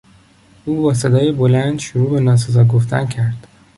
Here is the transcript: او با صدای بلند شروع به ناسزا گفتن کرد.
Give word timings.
او 0.65 0.81
با 0.83 0.93
صدای 0.93 1.31
بلند 1.31 1.79
شروع 1.79 2.09
به 2.09 2.19
ناسزا 2.19 2.63
گفتن 2.63 3.05
کرد. 3.05 3.47